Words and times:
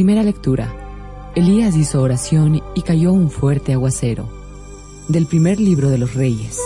Primera 0.00 0.22
lectura. 0.22 1.30
Elías 1.34 1.76
hizo 1.76 2.00
oración 2.00 2.62
y 2.74 2.80
cayó 2.80 3.12
un 3.12 3.30
fuerte 3.30 3.74
aguacero. 3.74 4.30
Del 5.08 5.26
primer 5.26 5.60
libro 5.60 5.90
de 5.90 5.98
los 5.98 6.14
reyes. 6.14 6.58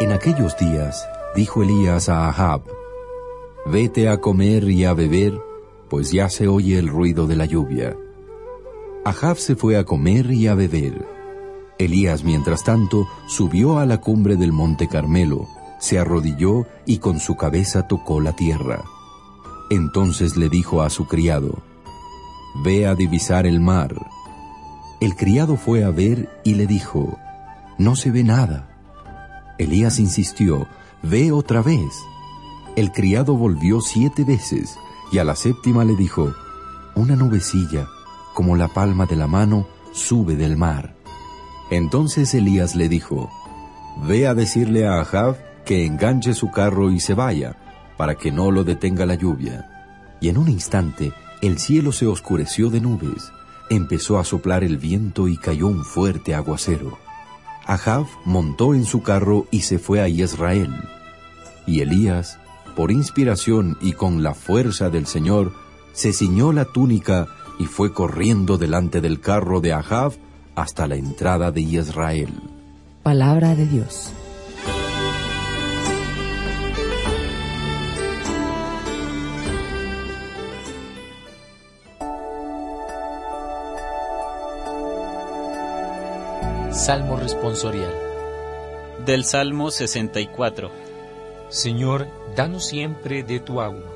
En 0.00 0.10
aquellos 0.10 0.58
días 0.58 1.06
dijo 1.36 1.62
Elías 1.62 2.08
a 2.08 2.28
Ahab, 2.28 2.62
Vete 3.66 4.08
a 4.08 4.20
comer 4.20 4.68
y 4.68 4.84
a 4.84 4.92
beber, 4.92 5.40
pues 5.88 6.10
ya 6.10 6.28
se 6.28 6.48
oye 6.48 6.80
el 6.80 6.88
ruido 6.88 7.28
de 7.28 7.36
la 7.36 7.44
lluvia. 7.44 7.96
Ahab 9.04 9.36
se 9.36 9.54
fue 9.54 9.76
a 9.76 9.84
comer 9.84 10.32
y 10.32 10.48
a 10.48 10.56
beber. 10.56 11.06
Elías, 11.78 12.24
mientras 12.24 12.64
tanto, 12.64 13.06
subió 13.28 13.78
a 13.78 13.86
la 13.86 14.00
cumbre 14.00 14.34
del 14.34 14.50
monte 14.50 14.88
Carmelo, 14.88 15.46
se 15.80 15.98
arrodilló 15.98 16.66
y 16.86 16.98
con 16.98 17.18
su 17.18 17.36
cabeza 17.36 17.88
tocó 17.88 18.20
la 18.20 18.34
tierra. 18.36 18.84
Entonces 19.70 20.36
le 20.36 20.48
dijo 20.48 20.82
a 20.82 20.90
su 20.90 21.06
criado, 21.06 21.62
Ve 22.62 22.86
a 22.86 22.94
divisar 22.94 23.46
el 23.46 23.60
mar. 23.60 23.94
El 25.00 25.16
criado 25.16 25.56
fue 25.56 25.84
a 25.84 25.90
ver 25.90 26.28
y 26.44 26.54
le 26.54 26.66
dijo, 26.66 27.18
No 27.78 27.96
se 27.96 28.10
ve 28.10 28.22
nada. 28.22 28.68
Elías 29.58 29.98
insistió, 29.98 30.68
Ve 31.02 31.32
otra 31.32 31.62
vez. 31.62 31.94
El 32.76 32.92
criado 32.92 33.34
volvió 33.34 33.80
siete 33.80 34.24
veces 34.24 34.76
y 35.12 35.18
a 35.18 35.24
la 35.24 35.34
séptima 35.34 35.84
le 35.84 35.96
dijo, 35.96 36.32
Una 36.94 37.16
nubecilla, 37.16 37.88
como 38.34 38.56
la 38.56 38.68
palma 38.68 39.06
de 39.06 39.16
la 39.16 39.26
mano, 39.26 39.66
sube 39.92 40.36
del 40.36 40.56
mar. 40.56 40.94
Entonces 41.70 42.34
Elías 42.34 42.74
le 42.74 42.88
dijo, 42.88 43.30
Ve 44.06 44.26
a 44.26 44.34
decirle 44.34 44.86
a 44.86 45.00
Ahab 45.00 45.49
que 45.70 45.86
enganche 45.86 46.34
su 46.34 46.50
carro 46.50 46.90
y 46.90 46.98
se 46.98 47.14
vaya, 47.14 47.54
para 47.96 48.16
que 48.16 48.32
no 48.32 48.50
lo 48.50 48.64
detenga 48.64 49.06
la 49.06 49.14
lluvia. 49.14 49.70
Y 50.20 50.28
en 50.28 50.36
un 50.36 50.48
instante 50.48 51.12
el 51.42 51.60
cielo 51.60 51.92
se 51.92 52.08
oscureció 52.08 52.70
de 52.70 52.80
nubes, 52.80 53.30
empezó 53.68 54.18
a 54.18 54.24
soplar 54.24 54.64
el 54.64 54.78
viento 54.78 55.28
y 55.28 55.36
cayó 55.36 55.68
un 55.68 55.84
fuerte 55.84 56.34
aguacero. 56.34 56.98
Ahab 57.66 58.06
montó 58.24 58.74
en 58.74 58.84
su 58.84 59.02
carro 59.02 59.46
y 59.52 59.60
se 59.60 59.78
fue 59.78 60.00
a 60.00 60.08
Israel. 60.08 60.74
Y 61.68 61.82
Elías, 61.82 62.40
por 62.74 62.90
inspiración 62.90 63.78
y 63.80 63.92
con 63.92 64.24
la 64.24 64.34
fuerza 64.34 64.90
del 64.90 65.06
Señor, 65.06 65.52
se 65.92 66.12
ciñó 66.12 66.52
la 66.52 66.64
túnica 66.64 67.28
y 67.60 67.66
fue 67.66 67.92
corriendo 67.92 68.58
delante 68.58 69.00
del 69.00 69.20
carro 69.20 69.60
de 69.60 69.72
Ahab 69.72 70.14
hasta 70.56 70.88
la 70.88 70.96
entrada 70.96 71.52
de 71.52 71.60
Israel. 71.60 72.32
Palabra 73.04 73.54
de 73.54 73.68
Dios. 73.68 74.12
Salmo 86.72 87.16
responsorial. 87.16 87.92
Del 89.04 89.24
Salmo 89.24 89.72
64. 89.72 90.70
Señor, 91.48 92.06
danos 92.36 92.64
siempre 92.64 93.24
de 93.24 93.40
tu 93.40 93.60
agua. 93.60 93.90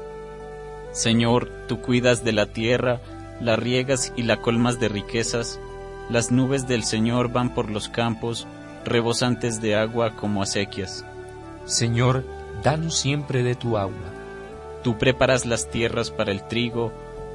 Señor, 0.90 1.48
tú 1.68 1.80
cuidas 1.80 2.24
de 2.24 2.32
la 2.32 2.46
tierra, 2.46 3.00
la 3.40 3.54
riegas 3.54 4.12
y 4.16 4.24
la 4.24 4.38
colmas 4.38 4.80
de 4.80 4.88
riquezas. 4.88 5.60
Las 6.10 6.32
nubes 6.32 6.66
del 6.66 6.82
Señor 6.82 7.30
van 7.30 7.54
por 7.54 7.70
los 7.70 7.88
campos, 7.88 8.48
rebosantes 8.84 9.60
de 9.60 9.76
agua 9.76 10.16
como 10.16 10.42
acequias. 10.42 11.06
Señor, 11.66 12.24
danos 12.64 12.96
siempre 12.96 13.44
de 13.44 13.54
tu 13.54 13.78
agua. 13.78 14.12
Tú 14.82 14.98
preparas 14.98 15.46
las 15.46 15.70
tierras 15.70 16.10
para 16.10 16.32
el 16.32 16.42
trigo, 16.48 16.92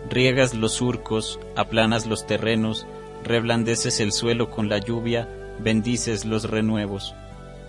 riegas 0.10 0.54
los 0.54 0.74
surcos, 0.74 1.40
aplanas 1.56 2.08
los 2.08 2.28
terrenos, 2.28 2.86
reblandeces 3.24 4.00
el 4.00 4.12
suelo 4.12 4.50
con 4.50 4.70
la 4.70 4.78
lluvia, 4.78 5.28
bendices 5.60 6.26
los 6.26 6.50
renuevos. 6.50 7.16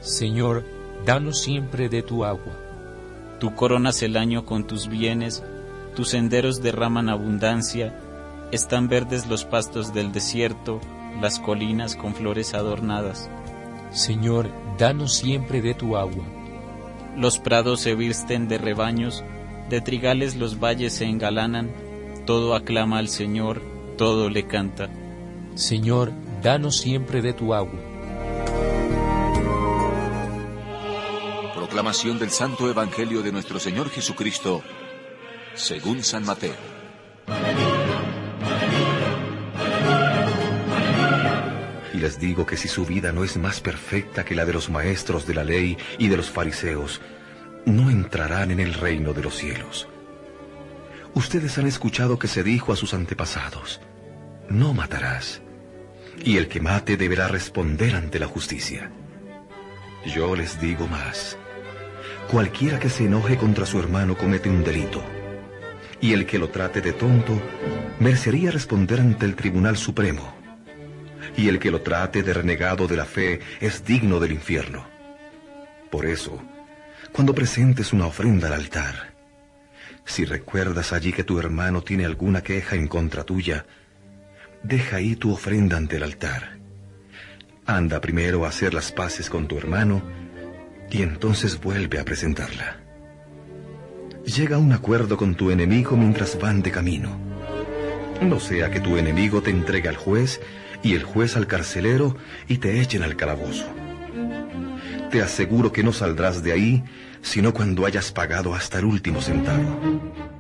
Señor, 0.00 0.64
danos 1.04 1.40
siempre 1.40 1.88
de 1.88 2.02
tu 2.02 2.24
agua. 2.24 2.56
Tú 3.38 3.54
coronas 3.54 4.02
el 4.02 4.16
año 4.16 4.44
con 4.44 4.66
tus 4.66 4.88
bienes, 4.88 5.42
tus 5.94 6.10
senderos 6.10 6.62
derraman 6.62 7.08
abundancia, 7.08 7.98
están 8.52 8.88
verdes 8.88 9.26
los 9.26 9.44
pastos 9.44 9.94
del 9.94 10.12
desierto, 10.12 10.80
las 11.20 11.38
colinas 11.38 11.96
con 11.96 12.14
flores 12.14 12.54
adornadas. 12.54 13.30
Señor, 13.90 14.50
danos 14.78 15.14
siempre 15.14 15.62
de 15.62 15.74
tu 15.74 15.96
agua. 15.96 16.24
Los 17.16 17.38
prados 17.38 17.80
se 17.80 17.94
visten 17.94 18.48
de 18.48 18.58
rebaños, 18.58 19.24
de 19.68 19.80
trigales 19.80 20.36
los 20.36 20.60
valles 20.60 20.94
se 20.94 21.06
engalanan, 21.06 21.70
todo 22.26 22.54
aclama 22.54 22.98
al 22.98 23.08
Señor, 23.08 23.62
todo 23.96 24.30
le 24.30 24.46
canta. 24.46 24.88
Señor, 25.54 26.12
danos 26.42 26.78
siempre 26.78 27.20
de 27.20 27.32
tu 27.32 27.52
agua. 27.52 27.78
Proclamación 31.54 32.18
del 32.18 32.30
Santo 32.30 32.70
Evangelio 32.70 33.22
de 33.22 33.32
nuestro 33.32 33.58
Señor 33.58 33.90
Jesucristo, 33.90 34.62
según 35.54 36.02
San 36.02 36.24
Mateo. 36.24 36.54
Y 41.92 41.98
les 41.98 42.18
digo 42.18 42.46
que 42.46 42.56
si 42.56 42.68
su 42.68 42.86
vida 42.86 43.12
no 43.12 43.24
es 43.24 43.36
más 43.36 43.60
perfecta 43.60 44.24
que 44.24 44.34
la 44.34 44.44
de 44.44 44.52
los 44.52 44.70
maestros 44.70 45.26
de 45.26 45.34
la 45.34 45.44
ley 45.44 45.76
y 45.98 46.08
de 46.08 46.16
los 46.16 46.30
fariseos, 46.30 47.00
no 47.66 47.90
entrarán 47.90 48.50
en 48.50 48.60
el 48.60 48.72
reino 48.74 49.12
de 49.12 49.22
los 49.22 49.36
cielos. 49.36 49.88
Ustedes 51.14 51.58
han 51.58 51.66
escuchado 51.66 52.18
que 52.18 52.28
se 52.28 52.42
dijo 52.42 52.72
a 52.72 52.76
sus 52.76 52.94
antepasados, 52.94 53.80
no 54.50 54.74
matarás, 54.74 55.40
y 56.22 56.36
el 56.36 56.48
que 56.48 56.60
mate 56.60 56.96
deberá 56.96 57.28
responder 57.28 57.94
ante 57.94 58.18
la 58.18 58.26
justicia. 58.26 58.90
Yo 60.04 60.34
les 60.34 60.60
digo 60.60 60.86
más, 60.88 61.38
cualquiera 62.30 62.78
que 62.78 62.90
se 62.90 63.04
enoje 63.04 63.36
contra 63.36 63.64
su 63.64 63.78
hermano 63.78 64.16
comete 64.16 64.50
un 64.50 64.64
delito, 64.64 65.02
y 66.00 66.12
el 66.12 66.26
que 66.26 66.38
lo 66.38 66.48
trate 66.48 66.80
de 66.80 66.92
tonto 66.92 67.40
merecería 68.00 68.50
responder 68.50 69.00
ante 69.00 69.24
el 69.24 69.36
Tribunal 69.36 69.76
Supremo, 69.76 70.34
y 71.36 71.48
el 71.48 71.60
que 71.60 71.70
lo 71.70 71.80
trate 71.82 72.22
de 72.24 72.34
renegado 72.34 72.88
de 72.88 72.96
la 72.96 73.04
fe 73.04 73.40
es 73.60 73.84
digno 73.84 74.18
del 74.18 74.32
infierno. 74.32 74.84
Por 75.90 76.06
eso, 76.06 76.42
cuando 77.12 77.34
presentes 77.34 77.92
una 77.92 78.06
ofrenda 78.06 78.48
al 78.48 78.54
altar, 78.54 79.14
si 80.04 80.24
recuerdas 80.24 80.92
allí 80.92 81.12
que 81.12 81.22
tu 81.22 81.38
hermano 81.38 81.82
tiene 81.82 82.04
alguna 82.04 82.42
queja 82.42 82.74
en 82.74 82.88
contra 82.88 83.22
tuya, 83.22 83.64
deja 84.62 84.96
ahí 84.96 85.16
tu 85.16 85.32
ofrenda 85.32 85.76
ante 85.76 85.96
el 85.96 86.02
altar. 86.02 86.58
Anda 87.66 88.00
primero 88.00 88.44
a 88.44 88.48
hacer 88.48 88.74
las 88.74 88.92
paces 88.92 89.30
con 89.30 89.46
tu 89.46 89.58
hermano 89.58 90.02
y 90.90 91.02
entonces 91.02 91.60
vuelve 91.60 91.98
a 91.98 92.04
presentarla. 92.04 92.80
Llega 94.24 94.56
a 94.56 94.58
un 94.58 94.72
acuerdo 94.72 95.16
con 95.16 95.34
tu 95.34 95.50
enemigo 95.50 95.96
mientras 95.96 96.38
van 96.38 96.62
de 96.62 96.70
camino. 96.70 97.18
No 98.20 98.38
sea 98.38 98.70
que 98.70 98.80
tu 98.80 98.96
enemigo 98.96 99.42
te 99.42 99.50
entregue 99.50 99.88
al 99.88 99.96
juez 99.96 100.40
y 100.82 100.94
el 100.94 101.04
juez 101.04 101.36
al 101.36 101.46
carcelero 101.46 102.16
y 102.48 102.58
te 102.58 102.80
echen 102.80 103.02
al 103.02 103.16
calabozo. 103.16 103.66
Te 105.10 105.22
aseguro 105.22 105.72
que 105.72 105.82
no 105.82 105.92
saldrás 105.92 106.42
de 106.42 106.52
ahí 106.52 106.84
sino 107.22 107.52
cuando 107.52 107.86
hayas 107.86 108.12
pagado 108.12 108.54
hasta 108.54 108.78
el 108.78 108.86
último 108.86 109.20
centavo. 109.20 110.39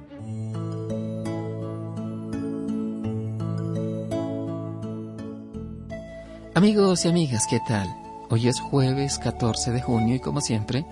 Amigos 6.52 7.04
y 7.04 7.08
amigas, 7.08 7.46
¿qué 7.48 7.60
tal? 7.60 7.88
Hoy 8.28 8.48
es 8.48 8.58
jueves 8.58 9.20
14 9.20 9.70
de 9.70 9.80
junio 9.80 10.16
y 10.16 10.20
como 10.20 10.40
siempre, 10.40 10.84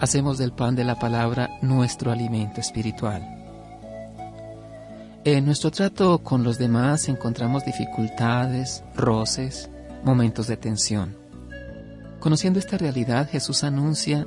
hacemos 0.00 0.38
del 0.38 0.50
pan 0.50 0.74
de 0.74 0.82
la 0.82 0.98
palabra 0.98 1.50
nuestro 1.62 2.10
alimento 2.10 2.60
espiritual. 2.60 3.22
En 5.24 5.46
nuestro 5.46 5.70
trato 5.70 6.18
con 6.18 6.42
los 6.42 6.58
demás 6.58 7.08
encontramos 7.08 7.64
dificultades, 7.64 8.82
roces, 8.96 9.70
momentos 10.02 10.48
de 10.48 10.56
tensión. 10.56 11.16
Conociendo 12.18 12.58
esta 12.58 12.76
realidad, 12.76 13.30
Jesús 13.30 13.62
anuncia 13.62 14.26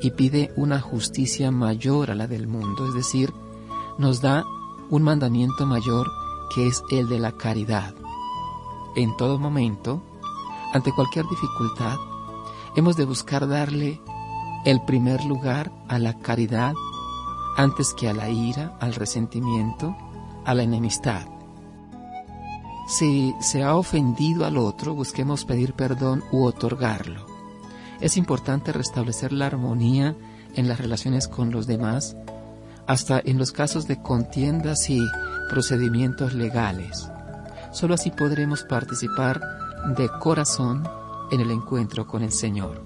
y 0.00 0.12
pide 0.12 0.52
una 0.54 0.80
justicia 0.80 1.50
mayor 1.50 2.12
a 2.12 2.14
la 2.14 2.28
del 2.28 2.46
mundo, 2.46 2.86
es 2.86 2.94
decir, 2.94 3.32
nos 3.98 4.22
da 4.22 4.44
un 4.88 5.02
mandamiento 5.02 5.66
mayor 5.66 6.06
que 6.54 6.68
es 6.68 6.80
el 6.92 7.08
de 7.08 7.18
la 7.18 7.32
caridad. 7.32 7.92
En 8.94 9.16
todo 9.16 9.40
momento, 9.40 10.00
ante 10.72 10.92
cualquier 10.92 11.26
dificultad, 11.26 11.96
hemos 12.76 12.96
de 12.96 13.04
buscar 13.04 13.48
darle 13.48 14.00
el 14.64 14.82
primer 14.82 15.24
lugar 15.24 15.72
a 15.88 15.98
la 15.98 16.18
caridad 16.18 16.74
antes 17.56 17.94
que 17.94 18.08
a 18.08 18.14
la 18.14 18.28
ira, 18.28 18.76
al 18.80 18.94
resentimiento, 18.94 19.96
a 20.44 20.54
la 20.54 20.62
enemistad. 20.62 21.26
Si 22.88 23.34
se 23.40 23.62
ha 23.62 23.76
ofendido 23.76 24.46
al 24.46 24.56
otro, 24.56 24.94
busquemos 24.94 25.44
pedir 25.44 25.74
perdón 25.74 26.24
u 26.32 26.44
otorgarlo. 26.44 27.26
Es 28.00 28.16
importante 28.16 28.72
restablecer 28.72 29.32
la 29.32 29.46
armonía 29.46 30.16
en 30.54 30.68
las 30.68 30.78
relaciones 30.78 31.28
con 31.28 31.50
los 31.50 31.66
demás, 31.66 32.16
hasta 32.86 33.20
en 33.22 33.38
los 33.38 33.52
casos 33.52 33.86
de 33.86 34.00
contiendas 34.00 34.88
y 34.88 35.00
procedimientos 35.50 36.32
legales. 36.32 37.10
Solo 37.72 37.94
así 37.94 38.10
podremos 38.10 38.62
participar 38.62 39.40
de 39.86 40.08
corazón 40.20 40.88
en 41.30 41.40
el 41.40 41.50
encuentro 41.50 42.06
con 42.06 42.22
el 42.22 42.32
Señor. 42.32 42.82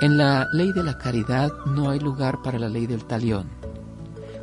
En 0.00 0.18
la 0.18 0.46
ley 0.52 0.72
de 0.72 0.82
la 0.82 0.98
caridad 0.98 1.50
no 1.64 1.90
hay 1.90 2.00
lugar 2.00 2.42
para 2.42 2.58
la 2.58 2.68
ley 2.68 2.86
del 2.86 3.04
talión, 3.04 3.48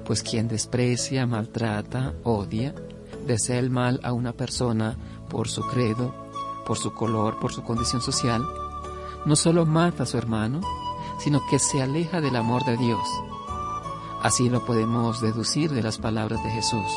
pues 0.06 0.24
quien 0.24 0.48
desprecia, 0.48 1.28
maltrata, 1.28 2.14
odia, 2.24 2.74
desea 3.28 3.60
el 3.60 3.70
mal 3.70 4.00
a 4.04 4.14
una 4.14 4.34
persona 4.34 4.98
por 5.30 5.48
su 5.48 5.62
credo, 5.62 6.14
por 6.66 6.78
su 6.78 6.94
color, 6.94 7.40
por 7.40 7.54
su 7.54 7.64
condición 7.64 8.02
social, 8.02 8.44
no 9.26 9.36
solo 9.36 9.66
mata 9.66 10.04
a 10.04 10.08
su 10.08 10.18
hermano, 10.18 10.62
sino 11.20 11.42
que 11.50 11.60
se 11.60 11.82
aleja 11.82 12.20
del 12.20 12.36
amor 12.36 12.66
de 12.66 12.78
Dios. 12.78 13.08
Así 14.22 14.50
lo 14.50 14.66
podemos 14.66 15.22
deducir 15.22 15.72
de 15.72 15.84
las 15.84 15.98
palabras 15.98 16.44
de 16.44 16.50
Jesús. 16.50 16.92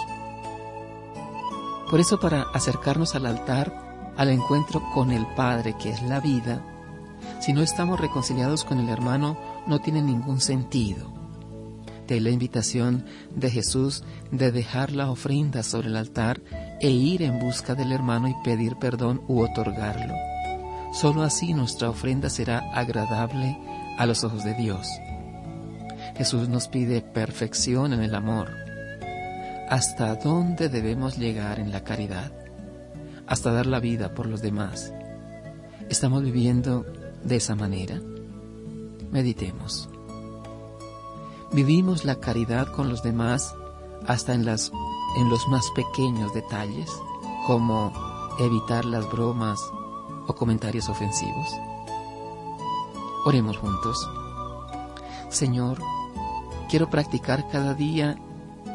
Por 1.91 2.01
eso 2.01 2.19
para 2.19 2.43
acercarnos 2.53 3.15
al 3.15 3.27
altar, 3.27 4.13
al 4.17 4.31
encuentro 4.31 4.83
con 4.93 5.13
el 5.13 5.27
Padre, 5.35 5.77
que 5.81 5.91
es 5.91 6.03
la 6.03 6.21
vida, 6.21 6.63
si 7.41 7.53
no 7.53 7.63
estamos 7.63 8.01
reconciliados 8.01 8.65
con 8.65 8.79
el 8.79 8.89
hermano, 8.89 9.39
no 9.67 9.81
tiene 9.81 10.03
ningún 10.03 10.41
sentido. 10.41 11.13
De 12.07 12.21
la 12.21 12.31
invitación 12.31 13.05
de 13.35 13.51
Jesús 13.51 14.05
de 14.31 14.53
dejar 14.53 14.93
la 14.93 15.11
ofrenda 15.11 15.63
sobre 15.63 15.89
el 15.89 15.97
altar 15.97 16.41
e 16.81 16.91
ir 16.91 17.23
en 17.23 17.39
busca 17.39 17.75
del 17.75 17.93
hermano 17.93 18.29
y 18.29 18.35
pedir 18.45 18.77
perdón 18.77 19.23
u 19.29 19.41
otorgarlo. 19.41 20.15
Solo 20.93 21.23
así 21.23 21.53
nuestra 21.53 21.91
ofrenda 21.91 22.31
será 22.31 22.59
agradable 22.73 23.59
a 23.99 24.07
los 24.07 24.25
ojos 24.25 24.45
de 24.45 24.55
Dios. 24.55 24.89
Jesús 26.17 26.49
nos 26.49 26.69
pide 26.69 27.03
perfección 27.03 27.93
en 27.93 28.03
el 28.03 28.15
amor. 28.15 28.66
¿Hasta 29.69 30.15
dónde 30.15 30.69
debemos 30.69 31.19
llegar 31.19 31.59
en 31.59 31.73
la 31.73 31.83
caridad? 31.83 32.31
Hasta 33.27 33.51
dar 33.51 33.67
la 33.67 33.81
vida 33.81 34.15
por 34.15 34.27
los 34.27 34.41
demás. 34.41 34.93
¿Estamos 35.91 36.23
viviendo 36.23 36.87
de 37.25 37.37
esa 37.37 37.57
manera? 37.57 38.01
Meditemos. 39.11 39.89
¿Vivimos 41.53 42.05
la 42.05 42.21
caridad 42.21 42.69
con 42.69 42.89
los 42.89 43.03
demás 43.03 43.57
hasta 44.07 44.35
en, 44.35 44.45
las, 44.45 44.71
en 45.19 45.31
los 45.31 45.49
más 45.49 45.69
pequeños 45.75 46.33
detalles, 46.33 46.89
como 47.49 47.93
evitar 48.39 48.85
las 48.85 49.11
bromas 49.11 49.59
o 50.29 50.35
comentarios 50.37 50.89
ofensivos? 50.89 51.49
Oremos 53.25 53.59
juntos. 53.59 54.09
Señor, 55.29 55.79
quiero 56.69 56.89
practicar 56.89 57.49
cada 57.49 57.75
día 57.75 58.17